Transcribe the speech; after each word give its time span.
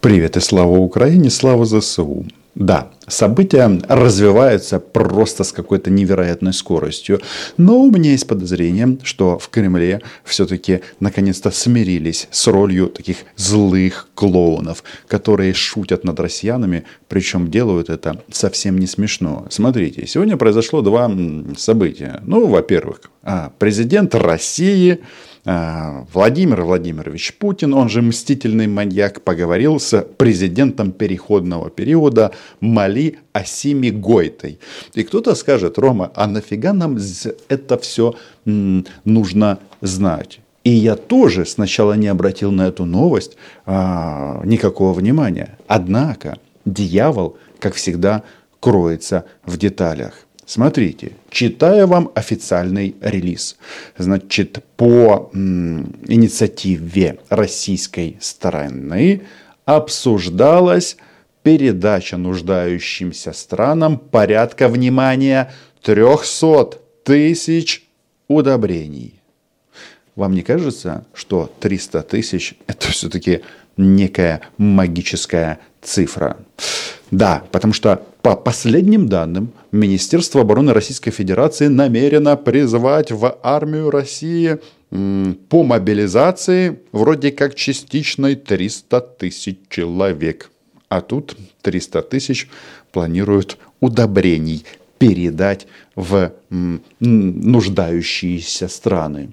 Привет 0.00 0.38
и 0.38 0.40
слава 0.40 0.78
Украине, 0.78 1.28
слава 1.28 1.66
ЗСУ. 1.66 2.24
Да, 2.54 2.88
события 3.10 3.80
развиваются 3.88 4.78
просто 4.78 5.44
с 5.44 5.52
какой-то 5.52 5.90
невероятной 5.90 6.52
скоростью. 6.52 7.20
Но 7.56 7.80
у 7.80 7.90
меня 7.90 8.12
есть 8.12 8.26
подозрение, 8.26 8.98
что 9.02 9.38
в 9.38 9.48
Кремле 9.48 10.00
все-таки 10.24 10.80
наконец-то 11.00 11.50
смирились 11.50 12.28
с 12.30 12.46
ролью 12.46 12.88
таких 12.88 13.18
злых 13.36 14.08
клоунов, 14.14 14.82
которые 15.06 15.54
шутят 15.54 16.04
над 16.04 16.18
россиянами, 16.20 16.84
причем 17.08 17.50
делают 17.50 17.90
это 17.90 18.22
совсем 18.30 18.78
не 18.78 18.86
смешно. 18.86 19.46
Смотрите, 19.50 20.06
сегодня 20.06 20.36
произошло 20.36 20.82
два 20.82 21.10
события. 21.56 22.20
Ну, 22.24 22.46
во-первых, 22.46 23.02
а, 23.22 23.52
президент 23.58 24.14
России 24.14 25.00
а, 25.44 26.06
Владимир 26.12 26.62
Владимирович 26.62 27.34
Путин, 27.38 27.72
он 27.72 27.88
же 27.88 28.02
мстительный 28.02 28.66
маньяк, 28.66 29.22
поговорил 29.22 29.80
с 29.80 30.02
президентом 30.18 30.92
переходного 30.92 31.70
периода 31.70 32.32
Мали 32.60 32.99
Асими 33.32 33.90
Гойтой. 33.90 34.58
И 34.94 35.02
кто-то 35.02 35.34
скажет, 35.34 35.78
Рома, 35.78 36.10
а 36.14 36.26
нафига 36.26 36.72
нам 36.72 36.98
это 37.48 37.78
все 37.78 38.14
нужно 39.04 39.58
знать? 39.80 40.40
И 40.64 40.70
я 40.70 40.96
тоже 40.96 41.46
сначала 41.46 41.94
не 41.94 42.08
обратил 42.08 42.52
на 42.52 42.68
эту 42.68 42.84
новость 42.84 43.36
а, 43.64 44.42
никакого 44.44 44.92
внимания. 44.92 45.56
Однако 45.66 46.38
дьявол, 46.66 47.36
как 47.58 47.74
всегда, 47.74 48.22
кроется 48.60 49.24
в 49.44 49.56
деталях. 49.56 50.26
Смотрите, 50.44 51.12
читаю 51.30 51.86
вам 51.86 52.10
официальный 52.14 52.96
релиз. 53.00 53.56
Значит, 53.96 54.64
по 54.76 55.30
инициативе 55.32 57.20
российской 57.28 58.18
стороны 58.20 59.22
обсуждалась 59.64 60.96
передача 61.42 62.16
нуждающимся 62.16 63.32
странам 63.32 63.98
порядка, 63.98 64.68
внимания, 64.68 65.52
300 65.82 66.78
тысяч 67.04 67.84
удобрений. 68.28 69.20
Вам 70.16 70.34
не 70.34 70.42
кажется, 70.42 71.06
что 71.14 71.50
300 71.60 72.02
тысяч– 72.02 72.54
это 72.66 72.88
все-таки 72.88 73.40
некая 73.76 74.42
магическая 74.58 75.60
цифра? 75.80 76.36
Да, 77.10 77.42
потому 77.50 77.72
что 77.72 78.02
по 78.22 78.36
последним 78.36 79.08
данным 79.08 79.52
Министерство 79.72 80.42
обороны 80.42 80.72
Российской 80.72 81.10
Федерации 81.10 81.68
намерено 81.68 82.36
призвать 82.36 83.10
в 83.10 83.38
армию 83.42 83.90
России 83.90 84.58
по 84.90 85.62
мобилизации 85.62 86.80
вроде 86.92 87.30
как 87.30 87.54
частичной 87.54 88.34
300 88.34 89.00
тысяч 89.00 89.58
человек. 89.68 90.50
А 90.90 91.00
тут 91.00 91.36
300 91.62 92.02
тысяч 92.02 92.48
планируют 92.92 93.56
удобрений 93.78 94.64
передать 94.98 95.66
в 95.94 96.32
нуждающиеся 97.00 98.66
страны. 98.68 99.30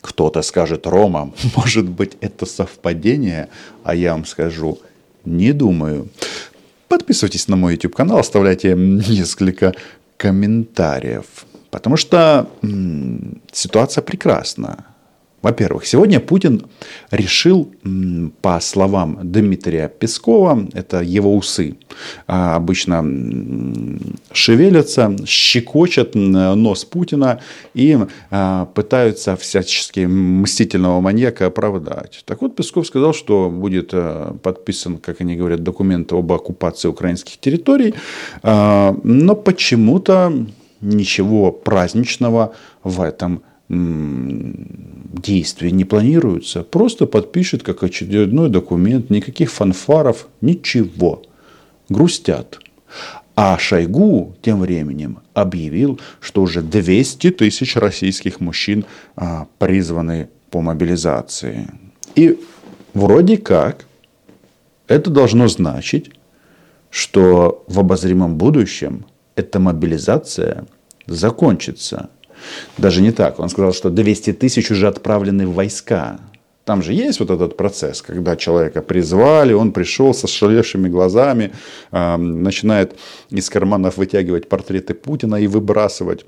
Кто-то 0.00 0.42
скажет, 0.42 0.86
Рома, 0.86 1.32
может 1.56 1.88
быть 1.88 2.16
это 2.20 2.46
совпадение, 2.46 3.48
а 3.82 3.94
я 3.96 4.12
вам 4.12 4.24
скажу, 4.24 4.78
не 5.24 5.52
думаю. 5.52 6.08
Подписывайтесь 6.88 7.48
на 7.48 7.56
мой 7.56 7.72
YouTube 7.72 7.96
канал, 7.96 8.18
оставляйте 8.18 8.74
несколько 8.76 9.74
комментариев. 10.16 11.26
Потому 11.70 11.96
что 11.96 12.48
м, 12.62 13.42
ситуация 13.50 14.02
прекрасна. 14.02 14.84
Во-первых, 15.44 15.84
сегодня 15.84 16.20
Путин 16.20 16.62
решил, 17.10 17.70
по 18.40 18.58
словам 18.60 19.18
Дмитрия 19.22 19.88
Пескова, 19.90 20.66
это 20.72 21.02
его 21.02 21.36
усы, 21.36 21.76
а, 22.26 22.56
обычно 22.56 23.04
шевелятся, 24.32 25.14
щекочат 25.26 26.14
нос 26.14 26.86
Путина 26.86 27.40
и 27.74 27.98
а, 28.30 28.64
пытаются 28.74 29.36
всячески 29.36 30.06
мстительного 30.06 31.02
маньяка 31.02 31.48
оправдать. 31.48 32.22
Так 32.24 32.40
вот, 32.40 32.56
Песков 32.56 32.86
сказал, 32.86 33.12
что 33.12 33.50
будет 33.50 33.90
а, 33.92 34.34
подписан, 34.42 34.96
как 34.96 35.20
они 35.20 35.36
говорят, 35.36 35.62
документ 35.62 36.10
об 36.14 36.32
оккупации 36.32 36.88
украинских 36.88 37.38
территорий, 37.38 37.94
но 38.42 39.36
почему-то 39.44 40.46
ничего 40.80 41.52
праздничного 41.52 42.54
в 42.82 43.02
этом 43.02 43.42
действия 45.20 45.70
не 45.70 45.84
планируются. 45.84 46.62
Просто 46.62 47.06
подпишет 47.06 47.62
как 47.62 47.82
очередной 47.82 48.48
документ, 48.48 49.10
никаких 49.10 49.50
фанфаров, 49.50 50.28
ничего. 50.40 51.22
Грустят. 51.88 52.60
А 53.36 53.58
Шойгу 53.58 54.36
тем 54.42 54.60
временем 54.60 55.18
объявил, 55.32 56.00
что 56.20 56.42
уже 56.42 56.62
200 56.62 57.30
тысяч 57.32 57.76
российских 57.76 58.40
мужчин 58.40 58.84
а, 59.16 59.48
призваны 59.58 60.28
по 60.50 60.60
мобилизации. 60.60 61.68
И 62.14 62.38
вроде 62.92 63.36
как 63.38 63.86
это 64.86 65.10
должно 65.10 65.48
значить, 65.48 66.12
что 66.90 67.64
в 67.66 67.80
обозримом 67.80 68.36
будущем 68.36 69.06
эта 69.34 69.58
мобилизация 69.58 70.66
закончится. 71.06 72.10
Даже 72.78 73.02
не 73.02 73.12
так. 73.12 73.40
Он 73.40 73.48
сказал, 73.48 73.72
что 73.72 73.90
200 73.90 74.32
тысяч 74.34 74.70
уже 74.70 74.88
отправлены 74.88 75.46
в 75.46 75.54
войска. 75.54 76.18
Там 76.64 76.82
же 76.82 76.94
есть 76.94 77.20
вот 77.20 77.30
этот 77.30 77.56
процесс, 77.56 78.00
когда 78.00 78.36
человека 78.36 78.80
призвали, 78.80 79.52
он 79.52 79.72
пришел 79.72 80.14
со 80.14 80.26
шалевшими 80.26 80.88
глазами, 80.88 81.52
э, 81.92 82.16
начинает 82.16 82.94
из 83.28 83.50
карманов 83.50 83.98
вытягивать 83.98 84.48
портреты 84.48 84.94
Путина 84.94 85.36
и 85.36 85.46
выбрасывать. 85.46 86.24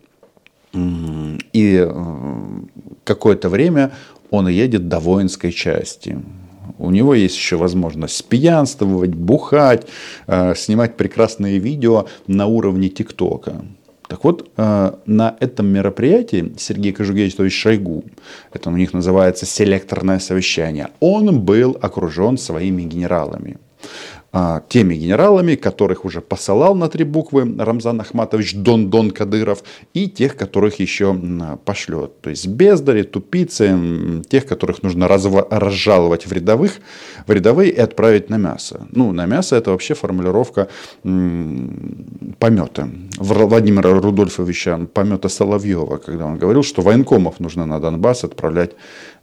И 0.75 1.87
э, 1.89 1.91
какое-то 3.05 3.49
время 3.49 3.93
он 4.31 4.49
едет 4.49 4.89
до 4.89 4.99
воинской 4.99 5.53
части. 5.53 6.19
У 6.79 6.91
него 6.91 7.15
есть 7.15 7.37
еще 7.37 7.57
возможность 7.57 8.25
пьянствовать, 8.29 9.15
бухать, 9.15 9.87
э, 10.27 10.55
снимать 10.55 10.97
прекрасные 10.97 11.59
видео 11.59 12.07
на 12.27 12.47
уровне 12.47 12.91
ТикТока. 12.91 13.65
Так 14.09 14.25
вот, 14.25 14.51
э, 14.57 14.93
на 15.07 15.37
этом 15.41 15.67
мероприятии 15.67 16.53
Сергей 16.59 16.93
Кожугетович 16.93 17.55
Шойгу, 17.55 18.05
это 18.53 18.71
у 18.71 18.77
них 18.77 18.93
называется 18.93 19.47
селекторное 19.47 20.19
совещание, 20.19 20.89
он 21.01 21.41
был 21.41 21.77
окружен 21.81 22.39
своими 22.39 22.83
генералами. 22.83 23.59
А, 24.39 24.61
теми 24.69 24.95
генералами, 24.97 25.55
которых 25.55 26.05
уже 26.05 26.21
посылал 26.21 26.75
на 26.75 26.89
три 26.89 27.05
буквы 27.05 27.57
Рамзан 27.59 28.01
Ахматович 28.01 28.55
Дон 28.57 28.91
Дон 28.91 29.11
Кадыров, 29.11 29.63
и 29.95 30.09
тех, 30.09 30.37
которых 30.37 30.79
еще 30.79 31.19
пошлет. 31.65 32.21
То 32.21 32.29
есть 32.29 32.47
бездари, 32.47 33.03
тупицы, 33.03 34.23
тех, 34.29 34.45
которых 34.45 34.83
нужно 34.83 35.05
разва- 35.05 35.47
разжаловать 35.49 36.27
в, 36.27 36.33
рядовых, 36.33 36.73
в 37.27 37.33
рядовые 37.33 37.71
и 37.71 37.79
отправить 37.79 38.29
на 38.29 38.37
мясо. 38.37 38.87
Ну, 38.91 39.13
на 39.13 39.25
мясо 39.25 39.57
это 39.57 39.71
вообще 39.71 39.95
формулировка 39.95 40.69
м- 41.05 42.35
помета. 42.39 42.91
Владимира 43.19 43.99
Рудольфовича 43.99 44.87
помета 44.93 45.29
Соловьева, 45.29 45.97
когда 45.97 46.27
он 46.27 46.39
говорил, 46.39 46.63
что 46.63 46.83
военкомов 46.83 47.41
нужно 47.41 47.67
на 47.67 47.81
Донбасс 47.81 48.25
отправлять 48.25 48.73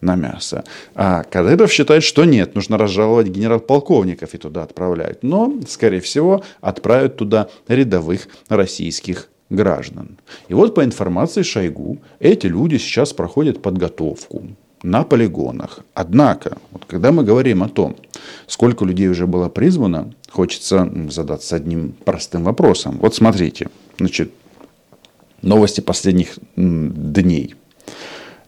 на 0.02 0.16
мясо. 0.16 0.64
А 0.96 1.24
Кадыров 1.24 1.72
считает, 1.72 2.04
что 2.04 2.26
нет, 2.26 2.56
нужно 2.56 2.78
разжаловать 2.78 3.28
генерал-полковников 3.28 4.34
и 4.34 4.38
туда 4.38 4.64
отправлять. 4.64 5.24
Но, 5.24 5.54
скорее 5.68 6.02
всего, 6.02 6.44
отправят 6.62 7.18
туда 7.18 7.50
рядовых 7.68 8.28
российских 8.50 9.30
граждан. 9.50 10.18
И 10.48 10.54
вот 10.54 10.74
по 10.74 10.84
информации 10.84 11.44
Шойгу, 11.44 12.00
эти 12.20 12.48
люди 12.48 12.78
сейчас 12.78 13.14
проходят 13.14 13.62
подготовку 13.62 14.44
на 14.81 15.04
полигонах. 15.04 15.80
Однако, 15.94 16.58
вот 16.72 16.86
когда 16.86 17.12
мы 17.12 17.24
говорим 17.24 17.64
о 17.64 17.70
том, 17.70 17.96
сколько 18.48 18.86
людей 18.86 19.08
уже 19.08 19.28
было 19.28 19.50
призвано, 19.50 20.14
хочется 20.30 20.92
задаться 21.10 21.56
одним 21.56 21.94
простым 22.04 22.44
вопросом. 22.44 22.98
Вот 23.00 23.16
смотрите, 23.16 23.69
значит, 23.98 24.31
новости 25.42 25.81
последних 25.81 26.38
дней– 26.56 27.56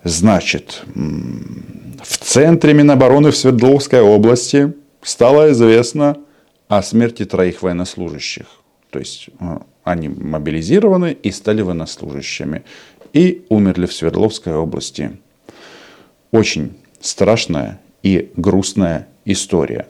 Значит, 0.05 0.83
в 0.93 2.17
центре 2.19 2.75
Минобороны 2.75 3.31
в 3.31 3.35
Свердловской 3.35 4.01
области 4.01 4.71
стало 5.01 5.51
известно 5.51 6.17
о 6.67 6.83
смерти 6.83 7.25
троих 7.25 7.63
военнослужащих. 7.63 8.45
То 8.91 8.99
есть 8.99 9.29
э, 9.39 9.57
они 9.83 10.09
мобилизированы 10.09 11.11
и 11.11 11.31
стали 11.31 11.63
военнослужащими. 11.63 12.63
И 13.13 13.47
умерли 13.49 13.87
в 13.87 13.93
Свердловской 13.93 14.53
области. 14.53 15.17
Очень 16.31 16.77
страшная 17.01 17.81
и 18.03 18.31
грустная 18.37 19.07
история. 19.25 19.87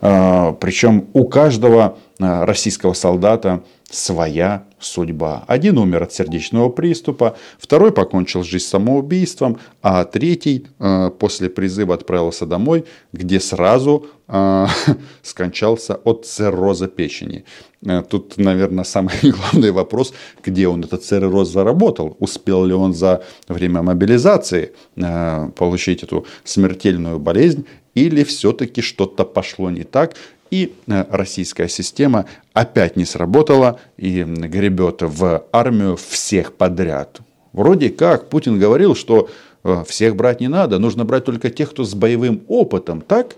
Э, 0.00 0.54
Причем 0.58 1.08
у 1.12 1.26
каждого 1.26 1.98
э, 2.18 2.44
российского 2.46 2.94
солдата 2.94 3.62
своя 3.90 4.64
судьба. 4.78 5.44
Один 5.46 5.78
умер 5.78 6.02
от 6.04 6.12
сердечного 6.12 6.68
приступа, 6.68 7.36
второй 7.58 7.90
покончил 7.90 8.42
жизнь 8.42 8.66
самоубийством, 8.66 9.58
а 9.82 10.04
третий 10.04 10.66
э, 10.78 11.10
после 11.18 11.48
призыва 11.48 11.94
отправился 11.94 12.44
домой, 12.44 12.84
где 13.12 13.40
сразу 13.40 14.06
э, 14.28 14.66
скончался 15.22 15.94
от 15.94 16.26
цирроза 16.26 16.86
печени. 16.86 17.44
Э, 17.84 18.02
тут, 18.02 18.36
наверное, 18.36 18.84
самый 18.84 19.14
главный 19.22 19.70
вопрос, 19.70 20.12
где 20.44 20.68
он 20.68 20.84
этот 20.84 21.02
цирроз 21.02 21.48
заработал. 21.48 22.14
Успел 22.20 22.64
ли 22.66 22.74
он 22.74 22.92
за 22.92 23.24
время 23.48 23.82
мобилизации 23.82 24.72
э, 24.96 25.50
получить 25.56 26.02
эту 26.02 26.26
смертельную 26.44 27.18
болезнь, 27.18 27.64
или 27.94 28.22
все-таки 28.22 28.80
что-то 28.80 29.24
пошло 29.24 29.70
не 29.70 29.82
так, 29.82 30.14
и 30.50 30.74
э, 30.86 31.04
российская 31.10 31.68
система 31.68 32.26
опять 32.52 32.96
не 32.96 33.04
сработала 33.04 33.80
и 33.96 34.22
гребет 34.22 35.02
в 35.02 35.44
армию 35.52 35.96
всех 35.96 36.54
подряд. 36.54 37.20
Вроде 37.52 37.90
как 37.90 38.28
Путин 38.28 38.58
говорил, 38.58 38.94
что 38.94 39.28
э, 39.64 39.84
всех 39.86 40.16
брать 40.16 40.40
не 40.40 40.48
надо, 40.48 40.78
нужно 40.78 41.04
брать 41.04 41.24
только 41.24 41.50
тех, 41.50 41.70
кто 41.70 41.84
с 41.84 41.94
боевым 41.94 42.42
опытом. 42.48 43.00
Так? 43.00 43.36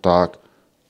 Так. 0.00 0.38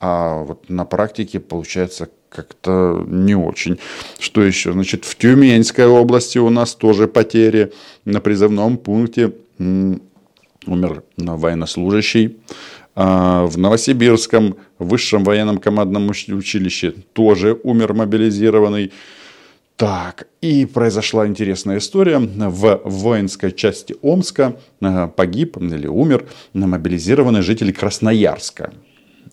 А 0.00 0.42
вот 0.44 0.68
на 0.68 0.84
практике 0.84 1.40
получается 1.40 2.08
как-то 2.28 3.04
не 3.06 3.34
очень. 3.34 3.78
Что 4.18 4.42
еще? 4.42 4.72
Значит, 4.72 5.04
в 5.04 5.16
Тюменской 5.16 5.86
области 5.86 6.38
у 6.38 6.50
нас 6.50 6.74
тоже 6.74 7.08
потери. 7.08 7.72
На 8.04 8.20
призывном 8.20 8.76
пункте 8.76 9.32
умер 9.58 11.02
военнослужащий. 11.16 12.36
А, 13.00 13.46
в 13.46 13.56
Новосибирском 13.56 14.56
высшем 14.80 15.22
военном 15.22 15.58
командном 15.58 16.10
училище 16.10 16.90
тоже 17.12 17.56
умер 17.62 17.94
мобилизированный. 17.94 18.92
Так, 19.76 20.26
и 20.40 20.66
произошла 20.66 21.24
интересная 21.28 21.78
история. 21.78 22.18
В 22.18 22.80
воинской 22.84 23.52
части 23.52 23.94
Омска 24.02 24.56
а, 24.80 25.06
погиб 25.06 25.58
или 25.58 25.86
умер 25.86 26.26
мобилизированный 26.54 27.42
житель 27.42 27.72
Красноярска. 27.72 28.72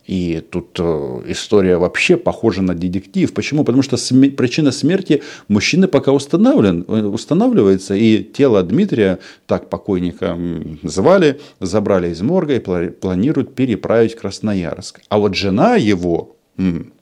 И 0.08 0.42
тут 0.52 0.80
э, 0.80 1.22
история 1.28 1.78
вообще 1.78 2.16
похожа 2.18 2.62
на 2.62 2.76
детектив. 2.76 3.34
Почему? 3.34 3.64
Потому 3.64 3.82
что 3.82 3.98
см... 3.98 4.36
причина 4.36 4.72
смерти 4.72 5.24
мужчины 5.48 5.88
пока 5.88 6.12
установлен, 6.12 6.86
э, 6.88 7.02
устанавливается. 7.04 7.96
И 7.96 8.24
тело 8.24 8.62
Дмитрия, 8.62 9.20
так 9.48 9.70
покойника 9.70 10.38
звали, 10.84 11.40
забрали 11.60 12.10
из 12.10 12.22
морга 12.22 12.56
и 12.56 12.90
планируют 12.90 13.56
переправить 13.56 14.14
в 14.14 14.20
Красноярск. 14.22 15.02
А 15.10 15.18
вот 15.18 15.36
жена 15.36 15.76
его, 15.76 16.36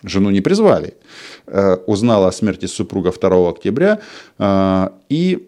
жену 0.04 0.30
не 0.30 0.42
призвали, 0.42 0.94
э, 1.48 1.76
узнала 1.86 2.30
о 2.30 2.32
смерти 2.32 2.68
супруга 2.68 3.12
2 3.12 3.50
октября 3.50 4.00
и 5.10 5.48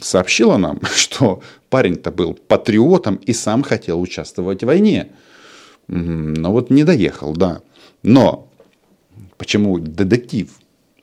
сообщила 0.00 0.56
нам, 0.56 0.80
что 0.94 1.42
парень-то 1.70 2.10
был 2.10 2.34
патриотом 2.34 3.16
и 3.16 3.32
сам 3.32 3.62
хотел 3.62 4.00
участвовать 4.00 4.62
в 4.62 4.66
войне. 4.66 5.08
Но 5.88 6.52
вот 6.52 6.70
не 6.70 6.84
доехал, 6.84 7.32
да. 7.32 7.60
Но 8.02 8.48
почему 9.38 9.78
детектив? 9.78 10.50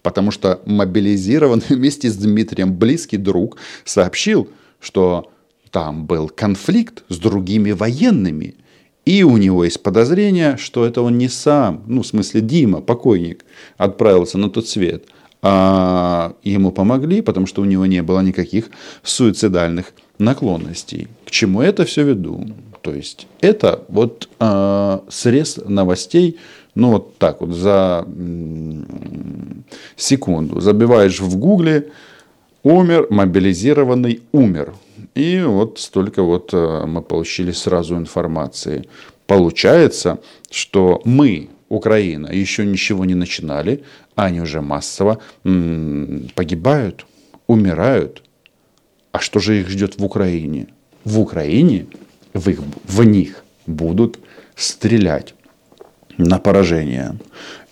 Потому 0.01 0.31
что 0.31 0.61
мобилизированный 0.65 1.63
вместе 1.69 2.09
с 2.09 2.15
Дмитрием 2.17 2.73
близкий 2.73 3.17
друг 3.17 3.57
сообщил, 3.85 4.49
что 4.79 5.31
там 5.71 6.05
был 6.05 6.29
конфликт 6.29 7.03
с 7.09 7.17
другими 7.17 7.71
военными. 7.71 8.55
И 9.05 9.23
у 9.23 9.37
него 9.37 9.65
есть 9.65 9.83
подозрение, 9.83 10.55
что 10.57 10.85
это 10.85 11.01
он 11.01 11.17
не 11.17 11.27
сам, 11.27 11.83
ну, 11.87 12.03
в 12.03 12.07
смысле 12.07 12.41
Дима, 12.41 12.79
покойник, 12.79 13.43
отправился 13.77 14.37
на 14.37 14.49
тот 14.49 14.67
свет. 14.67 15.05
А 15.45 16.33
ему 16.41 16.71
помогли, 16.71 17.21
потому 17.21 17.47
что 17.47 17.61
у 17.61 17.65
него 17.65 17.85
не 17.85 18.01
было 18.01 18.21
никаких 18.21 18.69
суицидальных 19.03 19.93
наклонностей. 20.17 21.09
К 21.25 21.31
чему 21.31 21.61
это 21.61 21.83
все 21.83 22.03
веду? 22.03 22.47
То 22.81 22.93
есть 22.93 23.27
это 23.41 23.83
вот 23.89 24.29
э, 24.39 24.99
срез 25.09 25.59
новостей, 25.65 26.37
ну 26.75 26.91
вот 26.91 27.17
так 27.17 27.41
вот 27.41 27.51
за 27.51 28.07
секунду. 29.97 30.61
Забиваешь 30.61 31.19
в 31.19 31.37
гугле 31.37 31.91
умер, 32.63 33.07
мобилизированный 33.09 34.21
умер. 34.31 34.73
И 35.13 35.41
вот 35.41 35.77
столько 35.77 36.23
вот 36.23 36.53
э, 36.53 36.85
мы 36.85 37.01
получили 37.01 37.51
сразу 37.51 37.95
информации. 37.95 38.87
Получается, 39.27 40.19
что 40.49 41.01
мы, 41.05 41.49
Украина, 41.73 42.27
еще 42.27 42.65
ничего 42.65 43.05
не 43.05 43.15
начинали, 43.15 43.83
а 44.15 44.25
они 44.25 44.41
уже 44.41 44.61
массово 44.61 45.19
погибают, 45.43 47.05
умирают. 47.47 48.23
А 49.11 49.19
что 49.19 49.39
же 49.39 49.59
их 49.59 49.69
ждет 49.69 49.97
в 49.97 50.05
Украине? 50.05 50.67
В 51.03 51.19
Украине 51.19 51.87
в, 52.33 52.49
их, 52.49 52.59
в 52.85 53.03
них 53.03 53.43
будут 53.67 54.19
стрелять 54.55 55.33
на 56.17 56.39
поражение. 56.39 57.17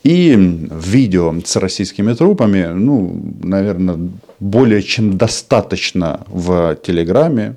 И 0.04 0.36
видео 0.36 1.34
с 1.46 1.56
российскими 1.58 2.14
трупами, 2.14 2.74
ну, 2.74 3.22
наверное, 3.44 4.10
более 4.40 4.82
чем 4.82 5.18
достаточно 5.18 6.26
в 6.28 6.76
Телеграме. 6.84 7.56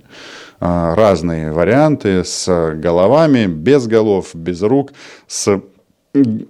А, 0.60 0.94
разные 0.94 1.52
варианты 1.52 2.22
с 2.24 2.74
головами, 2.76 3.46
без 3.46 3.86
голов, 3.86 4.34
без 4.34 4.62
рук, 4.62 4.92
с 5.26 5.60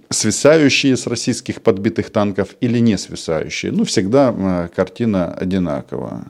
свисающие 0.09 0.95
с 0.95 1.07
российских 1.07 1.61
подбитых 1.61 2.11
танков 2.11 2.55
или 2.61 2.79
не 2.79 2.97
свисающие. 2.97 3.71
Ну, 3.71 3.83
всегда 3.83 4.33
а, 4.35 4.67
картина 4.67 5.33
одинакова. 5.33 6.25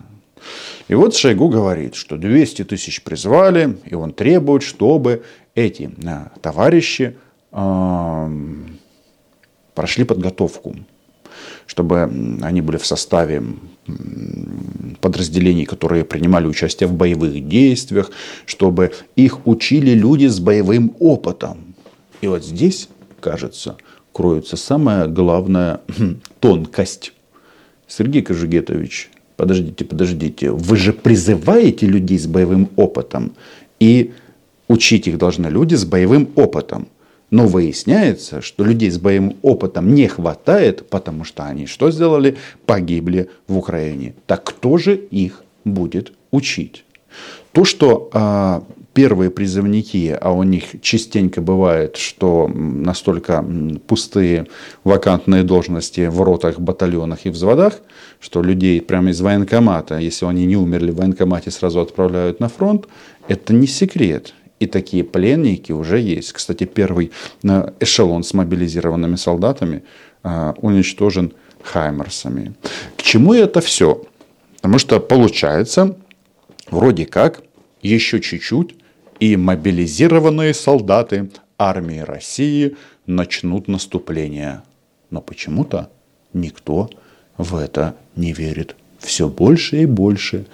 И 0.87 0.95
вот 0.95 1.15
Шойгу 1.15 1.49
говорит, 1.49 1.95
что 1.95 2.17
200 2.17 2.63
тысяч 2.65 3.03
призвали, 3.03 3.77
и 3.85 3.95
он 3.95 4.13
требует, 4.13 4.63
чтобы 4.63 5.23
эти 5.55 5.89
а, 6.05 6.31
товарищи 6.41 7.17
э, 7.51 8.29
прошли 9.73 10.03
подготовку, 10.03 10.75
чтобы 11.65 12.03
они 12.41 12.61
были 12.61 12.77
в 12.77 12.85
составе 12.85 13.43
подразделений, 15.01 15.65
которые 15.65 16.05
принимали 16.05 16.45
участие 16.45 16.88
в 16.88 16.93
боевых 16.93 17.47
действиях, 17.47 18.11
чтобы 18.45 18.93
их 19.15 19.45
учили 19.47 19.91
люди 19.91 20.27
с 20.27 20.39
боевым 20.39 20.95
опытом. 20.99 21.75
И 22.21 22.27
вот 22.27 22.43
здесь, 22.43 22.89
кажется, 23.25 23.77
кроется 24.12 24.56
самая 24.56 25.07
главная 25.07 25.81
тонкость. 26.39 27.12
Сергей 27.88 28.22
Кожугетович, 28.22 29.10
подождите, 29.36 29.83
подождите, 29.83 30.51
вы 30.51 30.77
же 30.77 30.94
призываете 30.94 31.88
людей 31.88 32.19
с 32.19 32.27
боевым 32.27 32.69
опытом, 32.75 33.33
и 33.80 34.13
учить 34.68 35.07
их 35.07 35.18
должны 35.18 35.48
люди 35.48 35.74
с 35.74 35.86
боевым 35.86 36.30
опытом. 36.36 36.88
Но 37.31 37.48
выясняется, 37.48 38.42
что 38.42 38.63
людей 38.63 38.92
с 38.92 39.00
боевым 39.00 39.38
опытом 39.42 39.96
не 39.96 40.08
хватает, 40.08 40.88
потому 40.88 41.24
что 41.24 41.46
они 41.46 41.65
что 41.65 41.89
сделали? 41.89 42.38
Погибли 42.67 43.32
в 43.48 43.58
Украине. 43.58 44.13
Так 44.27 44.44
кто 44.44 44.77
же 44.77 44.96
их 44.96 45.44
будет 45.63 46.13
учить? 46.29 46.86
То, 47.51 47.65
что 47.65 48.10
а, 48.13 48.63
первые 48.95 49.29
призывники, 49.29 50.17
а 50.19 50.31
у 50.31 50.43
них 50.43 50.81
частенько 50.81 51.41
бывает, 51.41 51.97
что 51.97 52.47
настолько 52.47 53.45
пустые 53.87 54.47
вакантные 54.85 55.43
должности 55.43 56.07
в 56.07 56.21
ротах, 56.21 56.59
батальонах 56.59 57.25
и 57.25 57.29
взводах, 57.29 57.81
что 58.21 58.41
людей 58.41 58.81
прямо 58.81 59.09
из 59.09 59.19
военкомата, 59.19 59.97
если 59.97 60.25
они 60.25 60.45
не 60.45 60.55
умерли 60.55 60.91
в 60.91 60.95
военкомате, 60.95 61.51
сразу 61.51 61.81
отправляют 61.81 62.39
на 62.39 62.47
фронт, 62.47 62.87
это 63.27 63.53
не 63.53 63.67
секрет. 63.67 64.33
И 64.61 64.65
такие 64.65 65.03
пленники 65.03 65.73
уже 65.73 65.99
есть. 65.99 66.31
Кстати, 66.31 66.63
первый 66.63 67.11
э, 67.43 67.71
эшелон 67.81 68.23
с 68.23 68.33
мобилизированными 68.33 69.17
солдатами 69.17 69.83
э, 70.23 70.53
уничтожен 70.61 71.33
Хаймерсами. 71.63 72.53
К 72.95 73.01
чему 73.01 73.33
это 73.33 73.59
все? 73.59 74.01
Потому 74.55 74.79
что 74.79 75.01
получается, 75.01 75.97
вроде 76.71 77.05
как, 77.05 77.41
еще 77.81 78.21
чуть-чуть, 78.21 78.75
и 79.19 79.38
мобилизированные 79.38 80.53
солдаты 80.53 81.29
армии 81.57 82.00
России 82.00 82.75
начнут 83.05 83.67
наступление. 83.67 84.62
Но 85.10 85.22
почему-то 85.22 85.89
никто 86.34 86.89
в 87.38 87.55
это 87.55 87.95
не 88.15 88.34
верит. 88.34 88.75
Все 89.00 89.29
больше 89.29 89.84
и 89.84 89.86
больше 89.86 90.45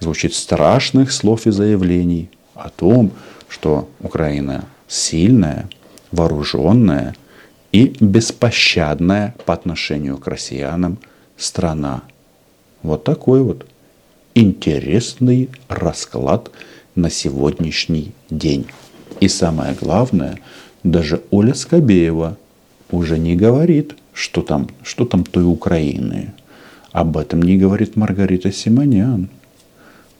звучит 0.00 0.34
страшных 0.34 1.12
слов 1.12 1.46
и 1.46 1.50
заявлений 1.50 2.30
о 2.54 2.68
том, 2.70 3.12
что 3.48 3.88
Украина 4.00 4.64
сильная, 4.88 5.68
вооруженная 6.10 7.14
и 7.72 7.94
беспощадная 8.00 9.34
по 9.44 9.54
отношению 9.54 10.18
к 10.18 10.26
россиянам 10.26 10.98
страна. 11.36 12.02
Вот 12.82 13.04
такой 13.04 13.42
вот 13.42 13.66
интересный 14.34 15.50
расклад– 15.68 16.50
на 17.00 17.10
сегодняшний 17.10 18.12
день. 18.28 18.66
И 19.20 19.28
самое 19.28 19.74
главное, 19.74 20.38
даже 20.82 21.22
Оля 21.30 21.54
Скобеева 21.54 22.36
уже 22.90 23.18
не 23.18 23.36
говорит, 23.36 23.94
что 24.12 24.42
там, 24.42 24.68
что 24.82 25.04
там 25.04 25.24
той 25.24 25.44
Украины. 25.44 26.32
Об 26.92 27.16
этом 27.16 27.42
не 27.42 27.56
говорит 27.56 27.96
Маргарита 27.96 28.52
Симонян. 28.52 29.28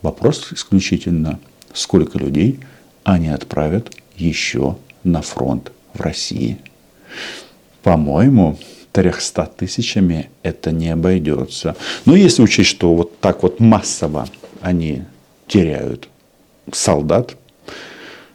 Вопрос 0.03 0.53
исключительно, 0.53 1.39
сколько 1.73 2.19
людей 2.19 2.61
они 3.05 3.29
отправят 3.29 3.95
еще 4.17 4.77
на 5.05 5.21
фронт 5.21 5.73
в 5.95 6.01
России. 6.01 6.59
По-моему, 7.83 8.59
300 8.93 9.51
тысячами 9.57 10.31
это 10.43 10.71
не 10.71 10.91
обойдется. 10.91 11.77
Но 12.05 12.15
если 12.17 12.43
учесть, 12.43 12.71
что 12.71 12.95
вот 12.95 13.19
так 13.21 13.43
вот 13.43 13.61
массово 13.61 14.29
они 14.61 15.03
теряют 15.47 16.09
солдат, 16.73 17.37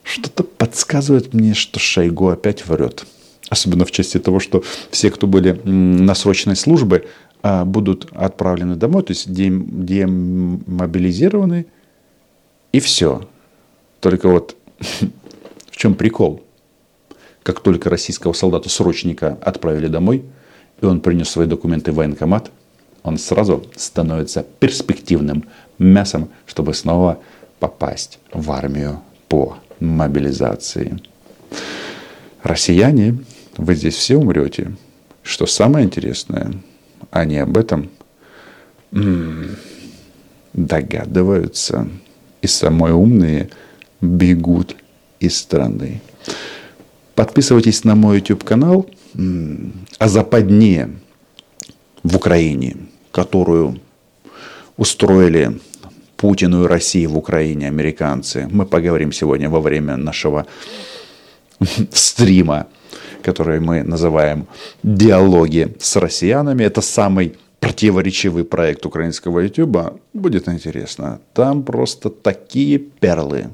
что-то 0.04 0.44
подсказывает 0.44 1.34
мне, 1.34 1.54
что 1.54 1.80
Шойгу 1.80 2.28
опять 2.30 2.68
врет. 2.68 3.06
Особенно 3.50 3.86
в 3.86 3.92
части 3.92 4.20
того, 4.20 4.40
что 4.40 4.64
все, 4.92 5.10
кто 5.12 5.28
были 5.28 5.62
на 5.64 6.16
срочной 6.16 6.56
службе, 6.56 7.06
а, 7.42 7.66
будут 7.66 8.08
отправлены 8.12 8.76
домой, 8.76 9.04
то 9.04 9.12
есть 9.12 9.32
демобилизированы, 9.32 11.66
и 12.72 12.80
все. 12.80 13.28
Только 14.00 14.30
вот 14.30 14.56
в 15.72 15.78
чем 15.78 15.94
прикол? 15.96 16.44
Как 17.44 17.60
только 17.60 17.92
российского 17.92 18.34
солдата-срочника 18.34 19.38
отправили 19.42 19.88
домой, 19.88 20.26
и 20.82 20.86
он 20.86 21.00
принес 21.02 21.30
свои 21.30 21.46
документы 21.46 21.92
в 21.92 21.96
военкомат, 21.96 22.50
он 23.04 23.20
сразу 23.20 23.64
становится 23.76 24.44
перспективным 24.60 25.44
мясом, 25.78 26.30
чтобы 26.48 26.74
снова 26.74 27.20
попасть 27.66 28.20
в 28.32 28.52
армию 28.52 29.02
по 29.28 29.58
мобилизации. 29.80 31.00
Россияне, 32.44 33.18
вы 33.58 33.74
здесь 33.74 33.96
все 33.96 34.18
умрете. 34.18 34.76
Что 35.24 35.48
самое 35.48 35.84
интересное, 35.84 36.54
они 37.10 37.40
об 37.40 37.58
этом 37.58 37.90
догадываются. 40.54 41.90
И 42.44 42.48
самые 42.48 42.94
умные 42.94 43.50
бегут 44.00 44.76
из 45.20 45.36
страны. 45.36 46.02
Подписывайтесь 47.16 47.84
на 47.84 47.96
мой 47.96 48.18
YouTube 48.18 48.44
канал 48.44 48.88
о 49.98 50.08
западне 50.08 50.90
в 52.04 52.16
Украине, 52.16 52.78
которую 53.12 53.80
устроили 54.78 55.60
Путину 56.18 56.64
и 56.64 56.68
России 56.68 57.06
в 57.06 57.18
Украине 57.18 57.68
американцы. 57.68 58.48
Мы 58.52 58.66
поговорим 58.66 59.12
сегодня 59.12 59.50
во 59.50 59.60
время 59.60 59.98
нашего 59.98 60.46
стрима, 61.92 62.68
который 63.22 63.60
мы 63.60 63.84
называем 63.84 64.48
«Диалоги 64.84 65.76
с 65.80 65.96
россиянами». 65.96 66.64
Это 66.64 66.82
самый 66.82 67.36
противоречивый 67.60 68.44
проект 68.44 68.86
украинского 68.86 69.40
YouTube. 69.40 70.00
Будет 70.14 70.48
интересно. 70.48 71.20
Там 71.34 71.64
просто 71.64 72.10
такие 72.10 72.78
перлы. 72.78 73.48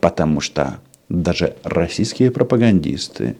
Потому 0.00 0.40
что 0.40 0.78
даже 1.08 1.54
российские 1.62 2.30
пропагандисты, 2.30 3.36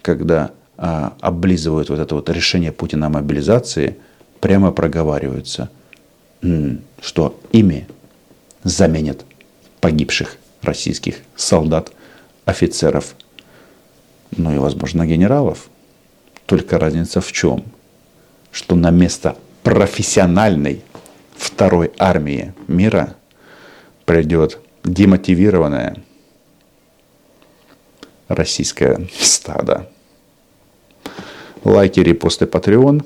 когда 0.00 0.52
а, 0.78 1.14
облизывают 1.20 1.90
вот 1.90 1.98
это 1.98 2.14
вот 2.14 2.30
решение 2.30 2.72
Путина 2.72 3.06
о 3.06 3.10
мобилизации, 3.10 3.96
прямо 4.40 4.72
проговариваются, 4.72 5.70
что 7.00 7.38
ими 7.52 7.86
заменят 8.62 9.24
погибших 9.80 10.38
российских 10.62 11.20
солдат, 11.36 11.92
офицеров, 12.44 13.14
ну 14.36 14.54
и, 14.54 14.58
возможно, 14.58 15.06
генералов. 15.06 15.68
Только 16.46 16.78
разница 16.78 17.20
в 17.20 17.32
чем? 17.32 17.64
Что 18.52 18.74
на 18.74 18.90
место 18.90 19.36
профессиональной 19.62 20.82
второй 21.36 21.92
армии 21.98 22.54
мира 22.68 23.16
придет 24.04 24.58
демотивированная 24.84 25.96
российское 28.28 29.08
стадо. 29.18 29.90
Лайки, 31.64 32.00
репосты, 32.00 32.44
Patreon, 32.44 33.04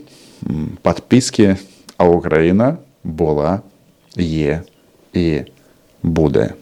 подписки, 0.83 1.59
а 1.97 2.09
Украина 2.09 2.81
була, 3.05 3.61
є 4.17 4.63
і 5.13 5.41
буде. 6.03 6.55